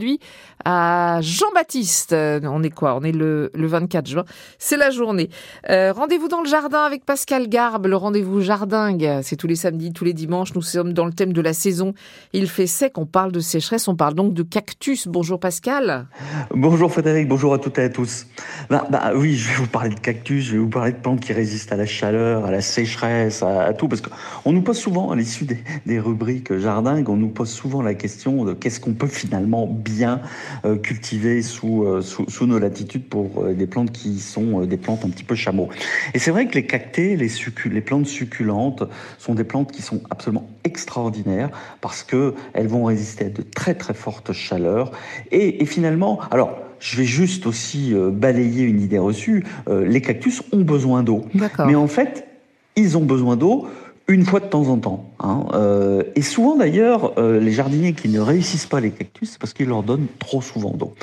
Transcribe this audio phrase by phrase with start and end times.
[0.00, 0.20] Aujourd'hui,
[0.64, 2.94] à Jean-Baptiste, on est quoi?
[2.94, 4.24] On est le, le 24 juin,
[4.56, 5.28] c'est la journée.
[5.70, 9.92] Euh, rendez-vous dans le jardin avec Pascal Garbe, le rendez-vous jardingue, c'est tous les samedis,
[9.92, 11.94] tous les dimanches, nous sommes dans le thème de la saison.
[12.32, 15.08] Il fait sec, on parle de sécheresse, on parle donc de cactus.
[15.08, 16.06] Bonjour Pascal.
[16.54, 18.28] Bonjour Frédéric, bonjour à toutes et à tous.
[18.70, 21.18] Bah, bah, oui, je vais vous parler de cactus, je vais vous parler de plantes
[21.18, 25.10] qui résistent à la chaleur, à la sécheresse, à, tout, parce qu'on nous pose souvent,
[25.10, 28.94] à l'issue des, des rubriques jardingues, on nous pose souvent la question de qu'est-ce qu'on
[28.94, 30.20] peut finalement bien
[30.64, 34.76] euh, cultivées sous, euh, sous, sous, nos latitudes pour euh, des plantes qui sont des
[34.76, 35.68] plantes un petit peu chameaux.
[36.14, 37.30] Et c'est vrai que les cactés, les,
[37.70, 38.84] les plantes succulentes
[39.18, 43.74] sont des plantes qui sont absolument extraordinaires parce que elles vont résister à de très
[43.74, 44.92] très fortes chaleurs.
[45.30, 49.44] Et, et finalement, alors je vais juste aussi balayer une idée reçue.
[49.68, 51.24] les cactus ont besoin d'eau.
[51.66, 52.28] Mais en fait,
[52.76, 53.66] ils ont besoin d'eau
[54.08, 55.10] une fois de temps en temps.
[55.20, 55.44] Hein.
[55.52, 59.52] Euh, et souvent d'ailleurs, euh, les jardiniers qui ne réussissent pas les cactus, c'est parce
[59.52, 60.94] qu'ils leur donnent trop souvent d'eau.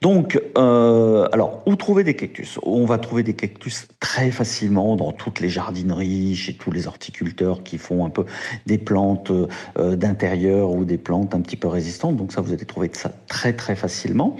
[0.00, 2.58] Donc, euh, alors, où trouver des cactus?
[2.62, 7.62] On va trouver des cactus très facilement dans toutes les jardineries, chez tous les horticulteurs
[7.62, 8.24] qui font un peu
[8.64, 9.32] des plantes
[9.76, 12.16] d'intérieur ou des plantes un petit peu résistantes.
[12.16, 14.36] Donc ça, vous allez trouver ça très très facilement.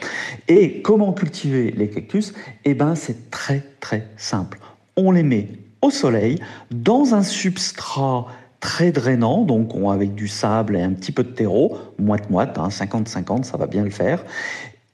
[0.48, 2.32] Et comment cultiver les cactus?
[2.64, 4.58] Eh ben, c'est très très simple.
[4.96, 5.48] On les met
[5.86, 6.38] au soleil
[6.70, 8.26] dans un substrat
[8.60, 13.42] très drainant, donc avec du sable et un petit peu de terreau, moite-moite, 50-50, hein,
[13.42, 14.24] ça va bien le faire.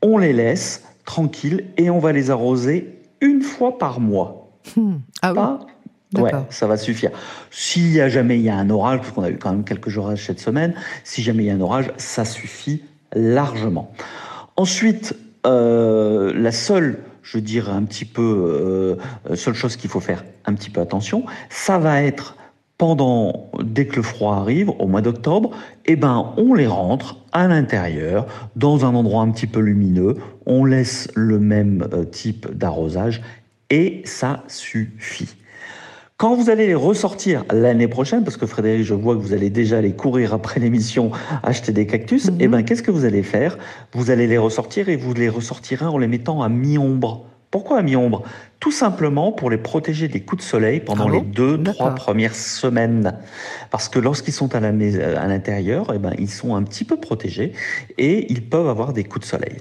[0.03, 4.51] On les laisse tranquilles et on va les arroser une fois par mois.
[4.77, 4.97] Hmm.
[5.23, 5.67] Ah oui
[6.21, 7.11] Ouais, ça va suffire.
[7.51, 9.65] S'il y a jamais il y a un orage, parce qu'on a eu quand même
[9.65, 12.83] quelques orages cette semaine, si jamais il y a un orage, ça suffit
[13.15, 13.93] largement.
[14.57, 18.99] Ensuite, euh, la seule je dirais un petit peu,
[19.31, 22.37] euh, seule chose qu'il faut faire un petit peu attention, ça va être
[22.79, 25.51] pendant, dès que le froid arrive, au mois d'octobre,
[25.87, 30.65] eh ben, on les rentre à l'intérieur, dans un endroit un petit peu lumineux, on
[30.65, 33.23] laisse le même euh, type d'arrosage
[33.71, 35.37] et ça suffit.
[36.23, 39.51] Quand vous allez les ressortir l'année prochaine, parce que Frédéric, je vois que vous allez
[39.51, 41.11] déjà aller courir après l'émission
[41.43, 43.59] acheter des cactus, ben, qu'est-ce que vous allez faire?
[43.93, 47.27] Vous allez les ressortir et vous les ressortirez en les mettant à mi-ombre.
[47.51, 48.23] Pourquoi à mi-ombre?
[48.61, 52.37] Tout simplement pour les protéger des coups de soleil pendant ah les deux, trois premières
[52.37, 53.19] semaines.
[53.73, 57.53] Parce que lorsqu'ils sont à l'intérieur, eh ben, ils sont un petit peu protégés
[57.99, 59.57] et ils peuvent avoir des coups de soleil.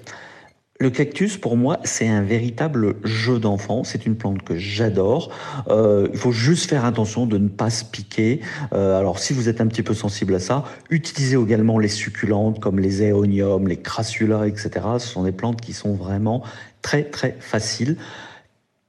[0.81, 3.83] Le cactus, pour moi, c'est un véritable jeu d'enfant.
[3.83, 5.29] C'est une plante que j'adore.
[5.69, 8.41] Euh, il faut juste faire attention de ne pas se piquer.
[8.73, 12.59] Euh, alors, si vous êtes un petit peu sensible à ça, utilisez également les succulentes
[12.59, 14.71] comme les éoniums, les crassulas, etc.
[14.97, 16.41] Ce sont des plantes qui sont vraiment
[16.81, 17.95] très, très faciles.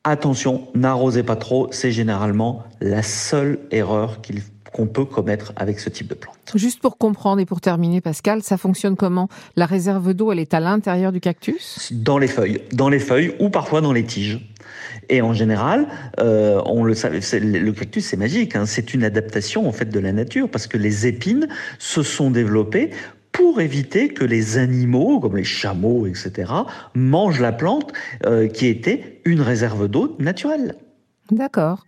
[0.05, 1.69] Attention, n'arrosez pas trop.
[1.71, 4.21] C'est généralement la seule erreur
[4.73, 6.37] qu'on peut commettre avec ce type de plante.
[6.57, 9.29] Juste pour comprendre et pour terminer, Pascal, ça fonctionne comment?
[9.55, 11.93] La réserve d'eau, elle est à l'intérieur du cactus?
[11.93, 14.41] Dans les feuilles, dans les feuilles ou parfois dans les tiges.
[15.09, 15.87] Et en général,
[16.19, 20.01] euh, on le savait, le cactus c'est magique, hein, c'est une adaptation en fait de
[20.01, 21.49] la nature parce que les épines
[21.79, 22.91] se sont développées
[23.33, 26.53] pour éviter que les animaux, comme les chameaux, etc.,
[26.95, 27.93] mangent la plante
[28.27, 30.77] euh, qui était une réserve d'eau naturelle.
[31.31, 31.85] D'accord.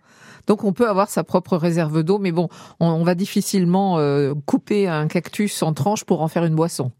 [0.47, 4.87] Donc on peut avoir sa propre réserve d'eau, mais bon, on, va difficilement euh, couper
[4.87, 6.91] un cactus en tranches pour en faire une boisson.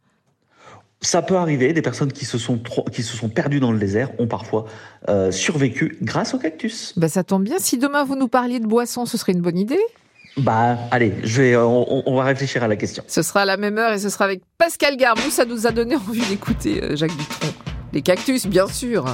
[1.01, 2.59] Ça peut arriver, des personnes qui se sont,
[2.91, 4.65] qui se sont perdues dans le désert ont parfois
[5.09, 6.97] euh, survécu grâce au cactus.
[6.97, 9.59] Ben, ça tombe bien, si demain vous nous parliez de boisson, ce serait une bonne
[9.59, 9.81] idée
[10.37, 13.03] bah, allez, je vais, on, va réfléchir à la question.
[13.07, 15.29] Ce sera à la même heure et ce sera avec Pascal Garbou.
[15.29, 17.53] Ça nous a donné envie d'écouter euh, Jacques Dutronc.
[17.93, 19.05] Les cactus, bien sûr.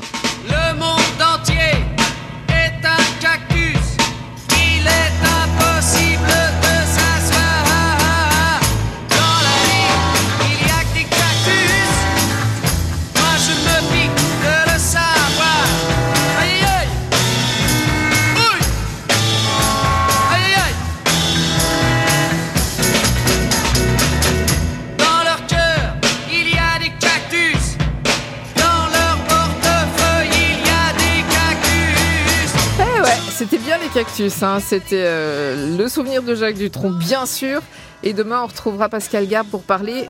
[0.47, 0.60] Le
[33.41, 34.59] C'était bien les cactus, hein.
[34.59, 37.59] c'était euh, le souvenir de Jacques Dutronc, bien sûr.
[38.03, 39.93] Et demain, on retrouvera Pascal Garbe pour parler